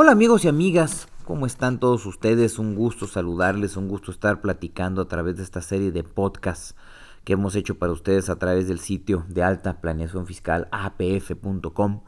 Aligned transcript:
Hola 0.00 0.12
amigos 0.12 0.44
y 0.44 0.48
amigas, 0.48 1.08
¿cómo 1.24 1.44
están 1.44 1.80
todos 1.80 2.06
ustedes? 2.06 2.60
Un 2.60 2.76
gusto 2.76 3.08
saludarles, 3.08 3.76
un 3.76 3.88
gusto 3.88 4.12
estar 4.12 4.40
platicando 4.40 5.02
a 5.02 5.08
través 5.08 5.38
de 5.38 5.42
esta 5.42 5.60
serie 5.60 5.90
de 5.90 6.04
podcasts 6.04 6.76
que 7.24 7.32
hemos 7.32 7.56
hecho 7.56 7.80
para 7.80 7.90
ustedes 7.90 8.30
a 8.30 8.38
través 8.38 8.68
del 8.68 8.78
sitio 8.78 9.24
de 9.26 9.42
alta 9.42 9.80
planeación 9.80 10.24
fiscal 10.24 10.68
apf.com. 10.70 12.02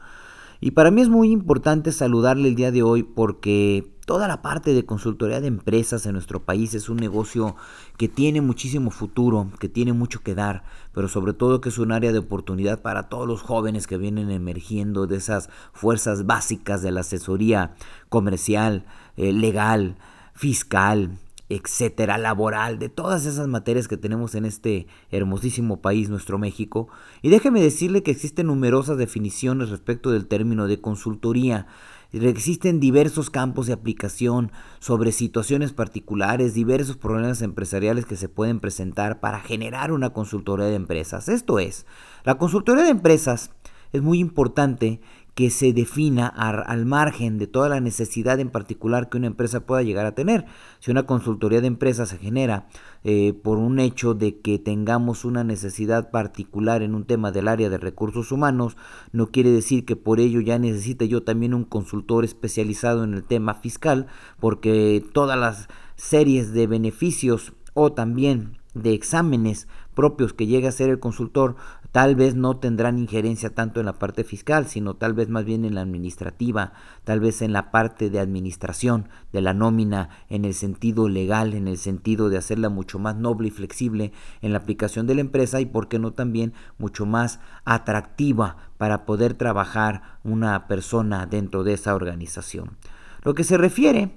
Y 0.61 0.71
para 0.71 0.89
mí 0.89 1.01
es 1.01 1.09
muy 1.09 1.31
importante 1.31 1.91
saludarle 1.91 2.47
el 2.47 2.55
día 2.55 2.71
de 2.71 2.81
hoy 2.81 3.03
porque 3.03 3.93
toda 4.11 4.27
la 4.27 4.41
parte 4.41 4.73
de 4.73 4.85
consultoría 4.85 5.39
de 5.39 5.47
empresas 5.47 6.05
en 6.05 6.11
nuestro 6.11 6.43
país 6.43 6.73
es 6.73 6.89
un 6.89 6.97
negocio 6.97 7.55
que 7.95 8.09
tiene 8.09 8.41
muchísimo 8.41 8.91
futuro, 8.91 9.49
que 9.57 9.69
tiene 9.69 9.93
mucho 9.93 10.19
que 10.19 10.35
dar, 10.35 10.65
pero 10.93 11.07
sobre 11.07 11.31
todo 11.31 11.61
que 11.61 11.69
es 11.69 11.77
un 11.77 11.93
área 11.93 12.11
de 12.11 12.19
oportunidad 12.19 12.81
para 12.81 13.07
todos 13.07 13.25
los 13.25 13.41
jóvenes 13.41 13.87
que 13.87 13.95
vienen 13.95 14.29
emergiendo 14.29 15.07
de 15.07 15.15
esas 15.15 15.49
fuerzas 15.71 16.25
básicas 16.25 16.81
de 16.81 16.91
la 16.91 16.99
asesoría 16.99 17.73
comercial, 18.09 18.83
eh, 19.15 19.31
legal, 19.31 19.95
fiscal, 20.33 21.17
etcétera, 21.47 22.17
laboral, 22.17 22.79
de 22.79 22.89
todas 22.89 23.25
esas 23.25 23.47
materias 23.47 23.87
que 23.87 23.95
tenemos 23.95 24.35
en 24.35 24.43
este 24.43 24.87
hermosísimo 25.09 25.81
país, 25.81 26.09
nuestro 26.09 26.37
México. 26.37 26.89
Y 27.21 27.29
déjeme 27.29 27.61
decirle 27.61 28.03
que 28.03 28.11
existen 28.11 28.47
numerosas 28.47 28.97
definiciones 28.97 29.69
respecto 29.69 30.11
del 30.11 30.27
término 30.27 30.67
de 30.67 30.81
consultoría. 30.81 31.67
Existen 32.13 32.81
diversos 32.81 33.29
campos 33.29 33.67
de 33.67 33.73
aplicación 33.73 34.51
sobre 34.79 35.13
situaciones 35.13 35.71
particulares, 35.71 36.53
diversos 36.53 36.97
problemas 36.97 37.41
empresariales 37.41 38.05
que 38.05 38.17
se 38.17 38.27
pueden 38.27 38.59
presentar 38.59 39.21
para 39.21 39.39
generar 39.39 39.93
una 39.93 40.11
consultoría 40.11 40.65
de 40.65 40.75
empresas. 40.75 41.29
Esto 41.29 41.59
es, 41.59 41.85
la 42.25 42.37
consultoría 42.37 42.83
de 42.83 42.89
empresas 42.89 43.51
es 43.93 44.01
muy 44.01 44.19
importante 44.19 45.01
que 45.33 45.49
se 45.49 45.71
defina 45.71 46.27
al 46.27 46.85
margen 46.85 47.37
de 47.37 47.47
toda 47.47 47.69
la 47.69 47.79
necesidad 47.79 48.39
en 48.39 48.49
particular 48.49 49.09
que 49.09 49.17
una 49.17 49.27
empresa 49.27 49.65
pueda 49.65 49.81
llegar 49.81 50.05
a 50.05 50.13
tener. 50.13 50.45
Si 50.79 50.91
una 50.91 51.05
consultoría 51.05 51.61
de 51.61 51.67
empresas 51.67 52.09
se 52.09 52.17
genera 52.17 52.67
eh, 53.03 53.33
por 53.33 53.57
un 53.57 53.79
hecho 53.79 54.13
de 54.13 54.39
que 54.39 54.59
tengamos 54.59 55.23
una 55.23 55.43
necesidad 55.43 56.11
particular 56.11 56.81
en 56.81 56.95
un 56.95 57.05
tema 57.05 57.31
del 57.31 57.47
área 57.47 57.69
de 57.69 57.77
recursos 57.77 58.31
humanos, 58.31 58.75
no 59.13 59.27
quiere 59.27 59.51
decir 59.51 59.85
que 59.85 59.95
por 59.95 60.19
ello 60.19 60.41
ya 60.41 60.59
necesite 60.59 61.07
yo 61.07 61.23
también 61.23 61.53
un 61.53 61.63
consultor 61.63 62.25
especializado 62.25 63.05
en 63.05 63.13
el 63.13 63.23
tema 63.23 63.53
fiscal, 63.53 64.07
porque 64.39 65.03
todas 65.13 65.39
las 65.39 65.69
series 65.95 66.51
de 66.51 66.67
beneficios 66.67 67.53
o 67.73 67.93
también 67.93 68.57
de 68.73 68.93
exámenes 68.93 69.67
propios 69.93 70.33
que 70.33 70.47
llegue 70.47 70.67
a 70.67 70.71
ser 70.71 70.89
el 70.89 70.99
consultor 70.99 71.55
tal 71.91 72.15
vez 72.15 72.35
no 72.35 72.57
tendrán 72.57 72.97
injerencia 72.97 73.53
tanto 73.53 73.79
en 73.79 73.85
la 73.85 73.99
parte 73.99 74.23
fiscal, 74.23 74.65
sino 74.67 74.95
tal 74.95 75.13
vez 75.13 75.29
más 75.29 75.43
bien 75.43 75.65
en 75.65 75.75
la 75.75 75.81
administrativa, 75.81 76.73
tal 77.03 77.19
vez 77.19 77.41
en 77.41 77.51
la 77.51 77.71
parte 77.71 78.09
de 78.09 78.19
administración 78.19 79.09
de 79.33 79.41
la 79.41 79.53
nómina, 79.53 80.09
en 80.29 80.45
el 80.45 80.53
sentido 80.53 81.09
legal, 81.09 81.53
en 81.53 81.67
el 81.67 81.77
sentido 81.77 82.29
de 82.29 82.37
hacerla 82.37 82.69
mucho 82.69 82.97
más 82.97 83.15
noble 83.15 83.49
y 83.49 83.51
flexible 83.51 84.13
en 84.41 84.53
la 84.53 84.59
aplicación 84.59 85.05
de 85.05 85.15
la 85.15 85.21
empresa 85.21 85.59
y, 85.59 85.65
por 85.65 85.89
qué 85.89 85.99
no, 85.99 86.11
también 86.11 86.53
mucho 86.77 87.05
más 87.05 87.39
atractiva 87.65 88.57
para 88.77 89.05
poder 89.05 89.33
trabajar 89.33 90.19
una 90.23 90.67
persona 90.67 91.25
dentro 91.25 91.63
de 91.63 91.73
esa 91.73 91.93
organización. 91.93 92.77
Lo 93.23 93.35
que 93.35 93.43
se 93.43 93.57
refiere 93.57 94.11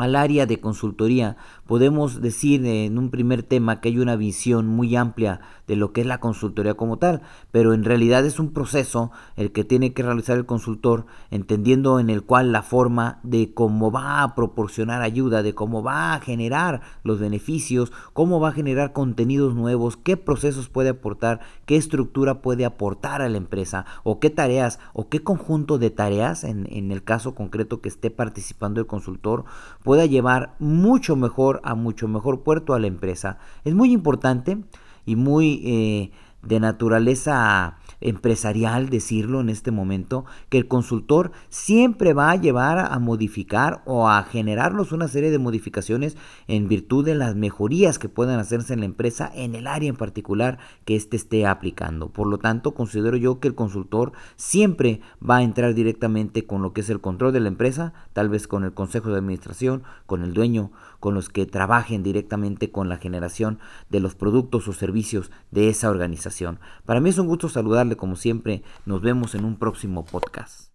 al 0.00 0.16
área 0.16 0.46
de 0.46 0.60
consultoría, 0.60 1.36
podemos 1.66 2.20
decir 2.20 2.64
en 2.66 2.98
un 2.98 3.10
primer 3.10 3.42
tema 3.42 3.80
que 3.80 3.90
hay 3.90 3.98
una 3.98 4.16
visión 4.16 4.66
muy 4.66 4.96
amplia 4.96 5.40
de 5.66 5.76
lo 5.76 5.92
que 5.92 6.00
es 6.00 6.06
la 6.06 6.18
consultoría 6.18 6.74
como 6.74 6.96
tal, 6.96 7.22
pero 7.52 7.74
en 7.74 7.84
realidad 7.84 8.26
es 8.26 8.40
un 8.40 8.52
proceso 8.52 9.12
el 9.36 9.52
que 9.52 9.62
tiene 9.62 9.92
que 9.92 10.02
realizar 10.02 10.36
el 10.36 10.46
consultor, 10.46 11.06
entendiendo 11.30 12.00
en 12.00 12.10
el 12.10 12.24
cual 12.24 12.50
la 12.50 12.62
forma 12.62 13.20
de 13.22 13.54
cómo 13.54 13.92
va 13.92 14.22
a 14.22 14.34
proporcionar 14.34 15.02
ayuda, 15.02 15.44
de 15.44 15.54
cómo 15.54 15.82
va 15.82 16.14
a 16.14 16.20
generar 16.20 16.80
los 17.04 17.20
beneficios, 17.20 17.92
cómo 18.12 18.40
va 18.40 18.48
a 18.48 18.52
generar 18.52 18.92
contenidos 18.92 19.54
nuevos, 19.54 19.96
qué 19.96 20.16
procesos 20.16 20.68
puede 20.68 20.88
aportar, 20.88 21.40
qué 21.66 21.76
estructura 21.76 22.42
puede 22.42 22.64
aportar 22.64 23.22
a 23.22 23.28
la 23.28 23.36
empresa, 23.36 23.84
o 24.02 24.18
qué 24.18 24.30
tareas, 24.30 24.80
o 24.92 25.08
qué 25.08 25.22
conjunto 25.22 25.78
de 25.78 25.90
tareas, 25.90 26.42
en, 26.42 26.66
en 26.70 26.90
el 26.90 27.04
caso 27.04 27.36
concreto 27.36 27.80
que 27.80 27.88
esté 27.88 28.10
participando 28.10 28.80
el 28.80 28.88
consultor, 28.88 29.44
pueda 29.90 30.06
llevar 30.06 30.54
mucho 30.60 31.16
mejor 31.16 31.60
a 31.64 31.74
mucho 31.74 32.06
mejor 32.06 32.44
puerto 32.44 32.74
a 32.74 32.78
la 32.78 32.86
empresa. 32.86 33.38
Es 33.64 33.74
muy 33.74 33.92
importante 33.92 34.56
y 35.04 35.16
muy 35.16 35.62
eh, 35.64 36.12
de 36.42 36.60
naturaleza 36.60 37.76
empresarial 38.00 38.88
decirlo 38.88 39.40
en 39.40 39.50
este 39.50 39.70
momento, 39.70 40.24
que 40.48 40.58
el 40.58 40.68
consultor 40.68 41.32
siempre 41.48 42.14
va 42.14 42.30
a 42.30 42.36
llevar 42.36 42.78
a 42.78 42.98
modificar 42.98 43.82
o 43.84 44.08
a 44.08 44.22
generarnos 44.22 44.92
una 44.92 45.08
serie 45.08 45.30
de 45.30 45.38
modificaciones 45.38 46.16
en 46.48 46.68
virtud 46.68 47.04
de 47.04 47.14
las 47.14 47.34
mejorías 47.34 47.98
que 47.98 48.08
puedan 48.08 48.38
hacerse 48.38 48.72
en 48.72 48.80
la 48.80 48.86
empresa 48.86 49.30
en 49.34 49.54
el 49.54 49.66
área 49.66 49.88
en 49.88 49.96
particular 49.96 50.58
que 50.84 50.96
éste 50.96 51.16
esté 51.16 51.46
aplicando. 51.46 52.08
Por 52.08 52.26
lo 52.26 52.38
tanto, 52.38 52.72
considero 52.74 53.16
yo 53.16 53.40
que 53.40 53.48
el 53.48 53.54
consultor 53.54 54.12
siempre 54.36 55.00
va 55.28 55.38
a 55.38 55.42
entrar 55.42 55.74
directamente 55.74 56.46
con 56.46 56.62
lo 56.62 56.72
que 56.72 56.80
es 56.80 56.90
el 56.90 57.00
control 57.00 57.32
de 57.32 57.40
la 57.40 57.48
empresa, 57.48 57.92
tal 58.12 58.28
vez 58.28 58.46
con 58.46 58.64
el 58.64 58.72
consejo 58.72 59.10
de 59.10 59.18
administración, 59.18 59.82
con 60.06 60.22
el 60.22 60.32
dueño, 60.32 60.70
con 61.00 61.14
los 61.14 61.28
que 61.28 61.46
trabajen 61.46 62.02
directamente 62.02 62.70
con 62.70 62.88
la 62.88 62.98
generación 62.98 63.58
de 63.88 64.00
los 64.00 64.14
productos 64.14 64.68
o 64.68 64.72
servicios 64.72 65.32
de 65.50 65.68
esa 65.68 65.90
organización. 65.90 66.60
Para 66.84 67.00
mí 67.00 67.10
es 67.10 67.18
un 67.18 67.26
gusto 67.26 67.48
saludarle 67.48 67.96
como 67.96 68.14
siempre. 68.14 68.62
Nos 68.86 69.00
vemos 69.00 69.34
en 69.34 69.44
un 69.44 69.56
próximo 69.56 70.04
podcast. 70.04 70.69